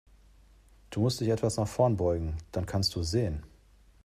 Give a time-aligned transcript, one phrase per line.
[0.89, 3.43] Du musst dich etwas nach vorn beugen, dann kannst du es sehen.